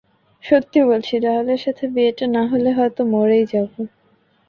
সত্যি 0.43 0.79
বলছি, 0.85 1.13
ডয়েলের 1.19 1.61
সাথে 1.65 1.83
বিয়েটা 1.93 2.25
না 2.35 2.43
হলে 2.51 2.69
হয়তো 2.77 3.01
মরেই 3.13 3.45
যাব! 3.51 3.69